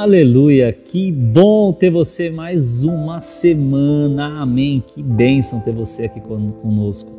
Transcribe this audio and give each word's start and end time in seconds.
Aleluia! 0.00 0.72
Que 0.72 1.12
bom 1.12 1.74
ter 1.74 1.90
você 1.90 2.30
mais 2.30 2.84
uma 2.84 3.20
semana. 3.20 4.40
Amém. 4.40 4.82
Que 4.86 5.02
bênção 5.02 5.60
ter 5.60 5.74
você 5.74 6.06
aqui 6.06 6.18
conosco 6.62 7.10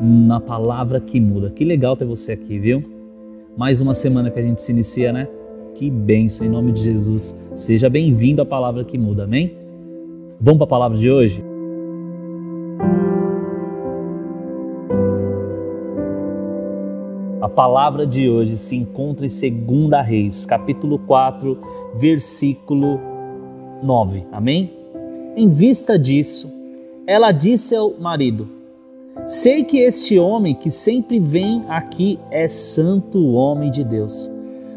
na 0.00 0.38
palavra 0.38 1.00
que 1.00 1.18
muda. 1.18 1.50
Que 1.50 1.64
legal 1.64 1.96
ter 1.96 2.04
você 2.04 2.30
aqui, 2.30 2.60
viu? 2.60 2.84
Mais 3.56 3.80
uma 3.80 3.92
semana 3.92 4.30
que 4.30 4.38
a 4.38 4.42
gente 4.42 4.62
se 4.62 4.70
inicia, 4.70 5.12
né? 5.12 5.26
Que 5.74 5.90
bênção 5.90 6.46
em 6.46 6.50
nome 6.50 6.70
de 6.70 6.84
Jesus. 6.84 7.50
Seja 7.56 7.90
bem-vindo 7.90 8.40
à 8.40 8.46
palavra 8.46 8.84
que 8.84 8.96
muda. 8.96 9.24
Amém? 9.24 9.56
Vamos 10.40 10.58
para 10.58 10.64
a 10.66 10.70
palavra 10.70 10.96
de 10.96 11.10
hoje? 11.10 11.42
A 17.40 17.48
palavra 17.48 18.06
de 18.06 18.28
hoje 18.28 18.56
se 18.56 18.74
encontra 18.74 19.24
em 19.24 19.28
2 19.28 20.06
Reis, 20.06 20.44
capítulo 20.44 20.98
4, 20.98 21.56
versículo 21.98 23.00
9. 23.82 24.24
Amém? 24.32 24.72
Em 25.36 25.48
vista 25.48 25.98
disso, 25.98 26.52
ela 27.06 27.32
disse 27.32 27.74
ao 27.74 27.92
marido: 27.98 28.48
Sei 29.26 29.64
que 29.64 29.78
este 29.78 30.18
homem 30.18 30.54
que 30.54 30.70
sempre 30.70 31.18
vem 31.18 31.62
aqui 31.68 32.18
é 32.30 32.48
santo 32.48 33.32
homem 33.32 33.70
de 33.70 33.84
Deus. 33.84 34.30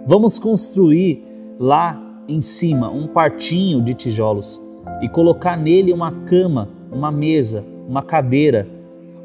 Vamos 0.06 0.40
construir 0.40 1.24
lá 1.60 2.02
em 2.28 2.42
cima 2.42 2.90
um 2.90 3.08
quartinho 3.08 3.82
de 3.82 3.94
tijolos 3.94 4.62
e 5.02 5.10
colocar 5.10 5.58
nele 5.58 5.94
uma 5.94 6.12
cama, 6.12 6.70
uma 6.92 7.12
mesa, 7.12 7.66
uma 7.88 8.02
cadeira, 8.02 8.68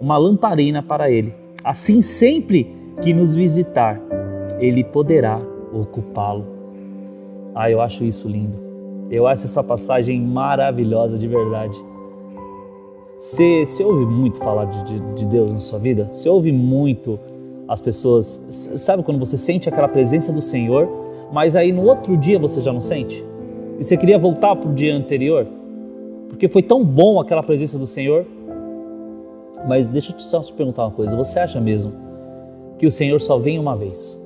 uma 0.01 0.17
lamparina 0.17 0.83
para 0.83 1.11
ele. 1.11 1.35
Assim 1.63 2.03
sempre 2.03 2.71
que 3.03 3.13
nos 3.13 3.35
visitar, 3.35 4.01
ele 4.59 4.85
poderá 4.85 5.41
ocupá-lo. 5.73 6.54
Ah, 7.55 7.71
eu 7.71 7.81
acho 7.81 8.05
isso 8.05 8.29
lindo. 8.29 8.59
Eu 9.11 9.27
acho 9.27 9.45
essa 9.45 9.63
passagem 9.63 10.21
maravilhosa 10.21 11.17
de 11.17 11.29
verdade. 11.29 11.79
Você, 13.19 13.65
você 13.65 13.85
ouve 13.85 14.05
muito 14.07 14.39
falar 14.39 14.65
de, 14.65 14.85
de, 14.85 15.01
de 15.15 15.27
Deus 15.27 15.53
na 15.53 15.61
sua 15.61 15.79
vida? 15.79 16.09
Você 16.09 16.29
ouve 16.29 16.51
muito 16.51 17.19
as 17.69 17.81
pessoas. 17.81 18.45
Sabe 18.77 19.03
quando 19.03 19.19
você 19.19 19.37
sente 19.37 19.69
aquela 19.69 19.89
presença 19.89 20.33
do 20.33 20.41
Senhor, 20.41 20.89
mas 21.33 21.55
aí 21.55 21.73
no 21.73 21.85
outro 21.85 22.17
dia 22.17 22.39
você 22.39 22.61
já 22.61 22.73
não 22.73 22.81
sente? 22.81 23.25
E 23.79 23.85
você 23.85 23.97
queria 23.97 24.19
voltar 24.19 24.57
para 24.57 24.69
o 24.69 24.75
dia 24.75 24.95
anterior? 24.95 25.47
Porque 26.29 26.49
foi 26.49 26.63
tão 26.63 26.85
bom 26.85 27.21
aquela 27.21 27.43
presença 27.43 27.79
do 27.79 27.87
Senhor. 27.87 28.27
Mas 29.69 29.89
deixa 29.89 30.13
eu 30.13 30.19
só 30.19 30.41
te 30.41 30.53
perguntar 30.53 30.85
uma 30.85 30.91
coisa: 30.91 31.17
você 31.17 31.39
acha 31.39 31.61
mesmo 31.61 31.93
que 32.79 32.87
o 32.87 32.91
Senhor 32.91 33.21
só 33.21 33.39
vem 33.39 33.59
uma 33.59 33.77
vez, 33.77 34.21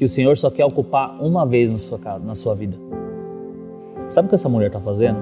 que 0.00 0.04
o 0.06 0.08
Senhor 0.08 0.34
só 0.38 0.50
quer 0.50 0.64
ocupar 0.64 1.22
uma 1.22 1.44
vez 1.44 1.70
na 1.70 1.76
sua, 1.76 1.98
casa, 1.98 2.24
na 2.24 2.34
sua 2.34 2.54
vida. 2.54 2.74
Sabe 4.08 4.24
o 4.24 4.28
que 4.30 4.34
essa 4.34 4.48
mulher 4.48 4.68
está 4.68 4.80
fazendo? 4.80 5.18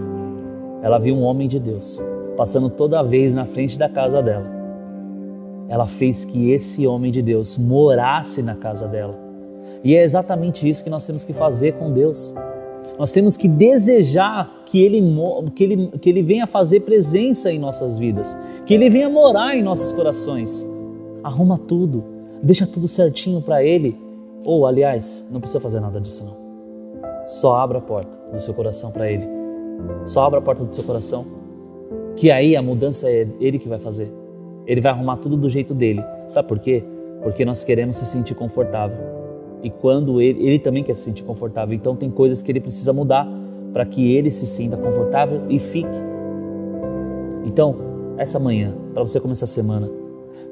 Ela 0.84 1.00
viu 1.00 1.16
um 1.16 1.22
homem 1.22 1.48
de 1.48 1.58
Deus 1.58 2.00
passando 2.36 2.70
toda 2.70 3.02
vez 3.02 3.34
na 3.34 3.44
frente 3.44 3.76
da 3.76 3.88
casa 3.88 4.22
dela. 4.22 4.46
Ela 5.68 5.88
fez 5.88 6.24
que 6.24 6.52
esse 6.52 6.86
homem 6.86 7.10
de 7.10 7.20
Deus 7.20 7.58
morasse 7.58 8.40
na 8.40 8.54
casa 8.54 8.86
dela. 8.86 9.18
E 9.82 9.96
é 9.96 10.04
exatamente 10.04 10.68
isso 10.68 10.84
que 10.84 10.90
nós 10.90 11.04
temos 11.04 11.24
que 11.24 11.32
fazer 11.32 11.72
com 11.72 11.92
Deus. 11.92 12.32
Nós 12.96 13.12
temos 13.12 13.36
que 13.36 13.48
desejar 13.48 14.62
que 14.64 14.80
ele, 14.80 15.02
que, 15.56 15.64
ele, 15.64 15.88
que 15.98 16.08
ele 16.08 16.22
venha 16.22 16.46
fazer 16.46 16.82
presença 16.82 17.50
em 17.50 17.58
nossas 17.58 17.98
vidas, 17.98 18.38
que 18.64 18.74
Ele 18.74 18.88
venha 18.88 19.10
morar 19.10 19.56
em 19.56 19.62
nossos 19.62 19.90
corações. 19.90 20.64
Arruma 21.24 21.58
tudo, 21.58 22.04
deixa 22.40 22.64
tudo 22.64 22.86
certinho 22.86 23.42
para 23.42 23.64
Ele. 23.64 24.06
Ou, 24.44 24.66
aliás, 24.66 25.26
não 25.30 25.40
precisa 25.40 25.60
fazer 25.60 25.80
nada 25.80 26.00
disso 26.00 26.24
não. 26.24 26.48
Só 27.26 27.56
abra 27.56 27.78
a 27.78 27.80
porta 27.80 28.16
do 28.32 28.40
seu 28.40 28.54
coração 28.54 28.90
para 28.90 29.10
Ele. 29.10 29.26
Só 30.06 30.24
abra 30.24 30.38
a 30.38 30.42
porta 30.42 30.64
do 30.64 30.74
seu 30.74 30.84
coração, 30.84 31.26
que 32.16 32.30
aí 32.30 32.56
a 32.56 32.62
mudança 32.62 33.10
é 33.10 33.28
Ele 33.40 33.58
que 33.58 33.68
vai 33.68 33.78
fazer. 33.78 34.12
Ele 34.66 34.80
vai 34.80 34.92
arrumar 34.92 35.16
tudo 35.16 35.36
do 35.36 35.48
jeito 35.48 35.72
dele. 35.74 36.04
Sabe 36.28 36.46
por 36.46 36.58
quê? 36.58 36.84
Porque 37.22 37.44
nós 37.44 37.64
queremos 37.64 37.96
se 37.96 38.04
sentir 38.04 38.34
confortável. 38.34 38.98
E 39.62 39.70
quando 39.70 40.20
ele, 40.20 40.46
ele 40.46 40.58
também 40.58 40.84
quer 40.84 40.94
se 40.94 41.02
sentir 41.02 41.24
confortável, 41.24 41.74
então 41.74 41.96
tem 41.96 42.10
coisas 42.10 42.42
que 42.42 42.52
ele 42.52 42.60
precisa 42.60 42.92
mudar 42.92 43.26
para 43.72 43.84
que 43.86 44.14
ele 44.14 44.30
se 44.30 44.46
sinta 44.46 44.76
confortável 44.76 45.42
e 45.48 45.58
fique. 45.58 45.88
Então, 47.44 47.76
essa 48.18 48.38
manhã, 48.38 48.74
para 48.92 49.02
você 49.02 49.18
começar 49.18 49.44
a 49.44 49.48
semana, 49.48 49.90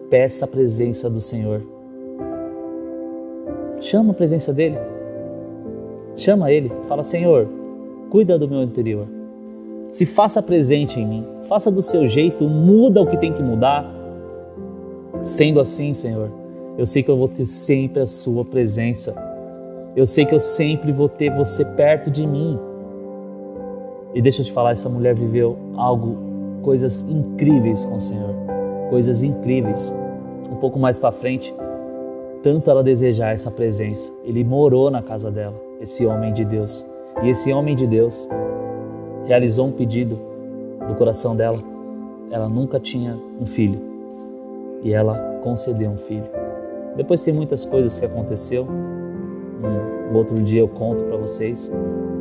peça 0.09 0.45
a 0.45 0.49
presença 0.49 1.11
do 1.11 1.21
Senhor 1.21 1.63
Chama 3.81 4.13
a 4.13 4.15
presença 4.15 4.53
dele. 4.53 4.79
Chama 6.17 6.51
ele. 6.51 6.73
Fala, 6.89 7.03
Senhor, 7.03 7.49
cuida 8.11 8.39
do 8.39 8.49
meu 8.49 8.63
interior. 8.63 9.07
Se 9.91 10.07
faça 10.07 10.43
presente 10.43 10.99
em 10.99 11.07
mim. 11.07 11.27
Faça 11.49 11.71
do 11.71 11.83
seu 11.83 12.09
jeito, 12.09 12.49
muda 12.49 13.01
o 13.01 13.07
que 13.07 13.17
tem 13.17 13.33
que 13.33 13.43
mudar. 13.43 13.89
Sendo 15.23 15.61
assim, 15.61 15.93
Senhor, 15.93 16.31
eu 16.77 16.87
sei 16.87 17.03
que 17.03 17.11
eu 17.11 17.17
vou 17.17 17.29
ter 17.29 17.47
sempre 17.47 18.03
a 18.03 18.07
sua 18.07 18.45
presença. 18.45 19.15
Eu 19.95 20.05
sei 20.05 20.27
que 20.27 20.35
eu 20.35 20.41
sempre 20.41 20.93
vou 20.93 21.09
ter 21.09 21.35
você 21.35 21.65
perto 21.65 22.11
de 22.11 22.27
mim. 22.27 22.59
E 24.15 24.21
deixa 24.21 24.41
eu 24.41 24.45
te 24.47 24.53
falar, 24.53 24.73
essa 24.73 24.89
mulher 24.89 25.15
viveu 25.15 25.57
algo, 25.77 26.17
coisas 26.63 27.03
incríveis 27.03 27.85
com 27.85 27.97
o 27.97 28.01
Senhor. 28.01 28.35
Coisas 28.91 29.23
incríveis. 29.23 29.95
Um 30.51 30.57
pouco 30.57 30.79
mais 30.79 30.99
para 30.99 31.13
frente, 31.13 31.55
tanto 32.47 32.71
ela 32.71 32.81
desejar 32.81 33.33
essa 33.33 33.51
presença. 33.51 34.13
Ele 34.25 34.45
morou 34.45 34.89
na 34.89 35.03
casa 35.03 35.33
dela, 35.33 35.61
esse 35.81 36.07
homem 36.07 36.33
de 36.33 36.45
Deus. 36.45 36.87
E 37.21 37.29
esse 37.29 37.53
homem 37.53 37.75
de 37.75 37.89
Deus 37.89 38.29
realizou 39.25 39.67
um 39.67 39.73
pedido 39.73 40.17
do 40.87 40.95
coração 40.95 41.35
dela. 41.35 41.59
Ela 42.31 42.49
nunca 42.49 42.79
tinha 42.79 43.19
um 43.41 43.47
filho 43.49 43.81
e 44.85 44.93
ela 44.93 45.41
concedeu 45.43 45.91
um 45.91 45.97
filho. 45.97 46.23
Depois 46.97 47.25
tem 47.25 47.35
muitas 47.35 47.65
coisas 47.65 47.99
que 47.99 48.07
aconteceu. 48.07 48.65
Um 50.13 50.17
outro 50.17 50.41
dia 50.41 50.61
eu 50.61 50.69
conto 50.69 51.03
para 51.03 51.17
vocês, 51.17 51.73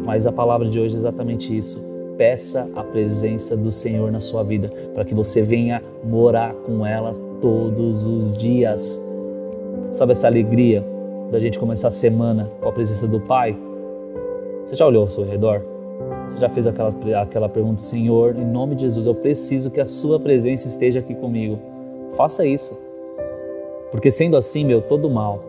mas 0.04 0.26
a 0.26 0.32
palavra 0.32 0.68
de 0.68 0.80
hoje 0.80 0.96
é 0.96 0.98
exatamente 0.98 1.56
isso. 1.56 1.80
Peça 2.18 2.68
a 2.76 2.84
presença 2.84 3.56
do 3.56 3.70
Senhor 3.70 4.12
na 4.12 4.20
sua 4.20 4.42
vida, 4.42 4.72
para 4.96 5.06
que 5.06 5.14
você 5.14 5.44
venha 5.44 5.84
morar 6.04 6.52
com 6.66 6.84
ela 6.84 7.12
todos 7.40 8.08
os 8.08 8.36
dias. 8.36 9.00
Sabe 9.96 10.12
essa 10.12 10.28
alegria 10.28 10.86
da 11.32 11.40
gente 11.40 11.58
começar 11.58 11.88
a 11.88 11.92
semana 11.92 12.52
com 12.60 12.68
a 12.68 12.72
presença 12.74 13.08
do 13.08 13.18
Pai? 13.18 13.58
Você 14.62 14.76
já 14.76 14.86
olhou 14.86 15.04
ao 15.04 15.10
seu 15.10 15.24
redor? 15.24 15.62
Você 16.28 16.38
já 16.42 16.50
fez 16.50 16.68
aquela, 16.68 16.90
aquela 17.22 17.48
pergunta, 17.48 17.82
Senhor, 17.82 18.36
em 18.36 18.44
nome 18.44 18.76
de 18.76 18.82
Jesus, 18.82 19.08
eu 19.08 19.16
preciso 19.16 19.72
que 19.72 19.80
a 19.80 19.86
Sua 19.86 20.20
presença 20.20 20.68
esteja 20.68 21.00
aqui 21.00 21.16
comigo. 21.16 21.58
Faça 22.14 22.46
isso. 22.46 22.78
Porque 23.90 24.12
sendo 24.12 24.36
assim, 24.36 24.66
meu, 24.66 24.82
todo 24.82 25.10
mal 25.10 25.42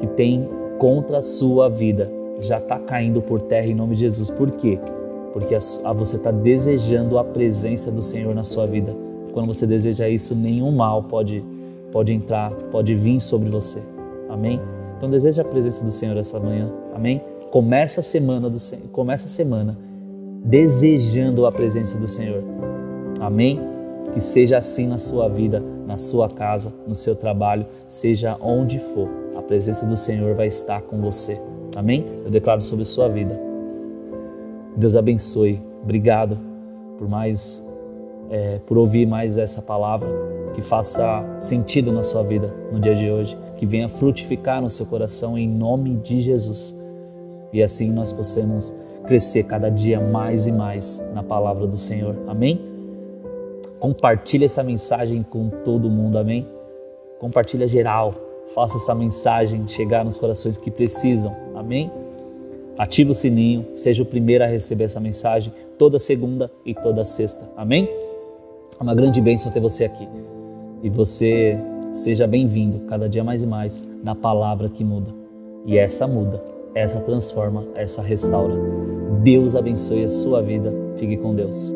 que 0.00 0.06
tem 0.06 0.46
contra 0.78 1.16
a 1.16 1.22
sua 1.22 1.70
vida 1.70 2.12
já 2.40 2.58
está 2.58 2.78
caindo 2.78 3.22
por 3.22 3.40
terra 3.40 3.68
em 3.68 3.74
nome 3.74 3.94
de 3.94 4.02
Jesus. 4.02 4.30
Por 4.30 4.50
quê? 4.50 4.78
Porque 5.32 5.54
a, 5.54 5.58
a, 5.86 5.92
você 5.94 6.16
está 6.16 6.30
desejando 6.30 7.18
a 7.18 7.24
presença 7.24 7.90
do 7.90 8.02
Senhor 8.02 8.34
na 8.34 8.44
sua 8.44 8.66
vida. 8.66 8.94
Quando 9.32 9.46
você 9.46 9.66
deseja 9.66 10.10
isso, 10.10 10.36
nenhum 10.36 10.70
mal 10.70 11.04
pode 11.04 11.42
pode 11.92 12.12
entrar, 12.12 12.50
pode 12.70 12.94
vir 12.94 13.20
sobre 13.20 13.50
você. 13.50 13.80
Amém? 14.28 14.60
Então 14.96 15.10
deseja 15.10 15.42
a 15.42 15.44
presença 15.44 15.84
do 15.84 15.90
Senhor 15.90 16.16
essa 16.16 16.40
manhã. 16.40 16.72
Amém? 16.94 17.22
Começa 17.50 18.00
a 18.00 18.02
semana 18.02 18.48
do 18.48 18.58
começa 18.90 19.26
a 19.26 19.28
semana 19.28 19.78
desejando 20.44 21.46
a 21.46 21.52
presença 21.52 21.98
do 21.98 22.08
Senhor. 22.08 22.42
Amém? 23.20 23.60
Que 24.14 24.20
seja 24.20 24.58
assim 24.58 24.86
na 24.86 24.98
sua 24.98 25.28
vida, 25.28 25.62
na 25.86 25.96
sua 25.96 26.28
casa, 26.28 26.74
no 26.86 26.94
seu 26.94 27.14
trabalho, 27.14 27.66
seja 27.86 28.36
onde 28.40 28.78
for. 28.78 29.08
A 29.36 29.42
presença 29.42 29.86
do 29.86 29.96
Senhor 29.96 30.34
vai 30.34 30.46
estar 30.46 30.82
com 30.82 31.00
você. 31.00 31.40
Amém? 31.76 32.04
Eu 32.24 32.30
declaro 32.30 32.60
sobre 32.60 32.84
sua 32.84 33.08
vida. 33.08 33.38
Deus 34.76 34.96
abençoe. 34.96 35.60
Obrigado 35.82 36.38
por 36.98 37.08
mais 37.08 37.68
é, 38.30 38.58
por 38.66 38.78
ouvir 38.78 39.06
mais 39.06 39.36
essa 39.36 39.60
palavra, 39.60 40.08
que 40.54 40.62
faça 40.62 41.24
sentido 41.40 41.92
na 41.92 42.02
sua 42.02 42.22
vida 42.22 42.54
no 42.70 42.78
dia 42.78 42.94
de 42.94 43.10
hoje, 43.10 43.36
que 43.56 43.66
venha 43.66 43.88
frutificar 43.88 44.60
no 44.60 44.68
seu 44.68 44.86
coração 44.86 45.36
em 45.38 45.48
nome 45.48 45.96
de 45.96 46.20
Jesus. 46.20 46.78
E 47.52 47.62
assim 47.62 47.90
nós 47.92 48.12
possamos 48.12 48.74
crescer 49.06 49.44
cada 49.44 49.68
dia 49.68 50.00
mais 50.00 50.46
e 50.46 50.52
mais 50.52 51.02
na 51.12 51.22
palavra 51.22 51.66
do 51.66 51.76
Senhor. 51.76 52.16
Amém? 52.26 52.60
Compartilhe 53.78 54.44
essa 54.44 54.62
mensagem 54.62 55.22
com 55.22 55.48
todo 55.64 55.90
mundo, 55.90 56.16
amém? 56.18 56.46
Compartilha 57.18 57.66
geral. 57.66 58.14
Faça 58.54 58.76
essa 58.76 58.94
mensagem 58.94 59.66
chegar 59.66 60.04
nos 60.04 60.16
corações 60.16 60.58
que 60.58 60.70
precisam. 60.70 61.34
Amém? 61.54 61.90
Ative 62.78 63.10
o 63.10 63.14
sininho, 63.14 63.66
seja 63.74 64.02
o 64.02 64.06
primeiro 64.06 64.44
a 64.44 64.46
receber 64.46 64.84
essa 64.84 65.00
mensagem 65.00 65.52
toda 65.78 65.98
segunda 65.98 66.50
e 66.64 66.74
toda 66.74 67.04
sexta. 67.04 67.50
Amém? 67.56 67.88
É 68.78 68.82
uma 68.82 68.94
grande 68.94 69.20
bênção 69.20 69.50
ter 69.50 69.60
você 69.60 69.84
aqui. 69.84 70.08
E 70.82 70.90
você 70.90 71.58
seja 71.92 72.26
bem-vindo 72.26 72.80
cada 72.80 73.08
dia 73.08 73.22
mais 73.22 73.42
e 73.42 73.46
mais 73.46 73.86
na 74.02 74.14
palavra 74.14 74.68
que 74.68 74.82
muda. 74.82 75.14
E 75.64 75.78
essa 75.78 76.06
muda 76.06 76.52
essa 76.74 77.00
transforma, 77.00 77.66
essa 77.74 78.02
restaura. 78.02 78.54
Deus 79.22 79.54
abençoe 79.54 80.04
a 80.04 80.08
sua 80.08 80.42
vida. 80.42 80.72
Fique 80.96 81.16
com 81.16 81.34
Deus. 81.34 81.72